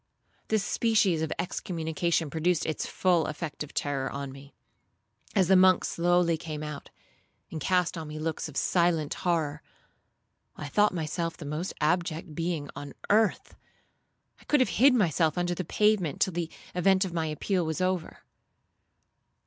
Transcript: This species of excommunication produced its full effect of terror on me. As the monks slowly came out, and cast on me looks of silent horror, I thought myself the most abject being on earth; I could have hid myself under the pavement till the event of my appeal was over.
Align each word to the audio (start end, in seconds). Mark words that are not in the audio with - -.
This 0.47 0.63
species 0.63 1.21
of 1.21 1.31
excommunication 1.37 2.31
produced 2.31 2.65
its 2.65 2.87
full 2.87 3.27
effect 3.27 3.63
of 3.63 3.71
terror 3.71 4.09
on 4.09 4.31
me. 4.31 4.55
As 5.35 5.47
the 5.47 5.55
monks 5.55 5.89
slowly 5.89 6.37
came 6.37 6.63
out, 6.63 6.89
and 7.51 7.61
cast 7.61 7.95
on 7.99 8.07
me 8.07 8.17
looks 8.17 8.49
of 8.49 8.57
silent 8.57 9.13
horror, 9.13 9.61
I 10.55 10.69
thought 10.69 10.91
myself 10.95 11.37
the 11.37 11.45
most 11.45 11.75
abject 11.79 12.33
being 12.33 12.67
on 12.75 12.93
earth; 13.11 13.53
I 14.39 14.43
could 14.45 14.59
have 14.59 14.69
hid 14.81 14.95
myself 14.95 15.37
under 15.37 15.53
the 15.53 15.63
pavement 15.63 16.19
till 16.19 16.33
the 16.33 16.49
event 16.73 17.05
of 17.05 17.13
my 17.13 17.27
appeal 17.27 17.63
was 17.63 17.79
over. 17.79 18.23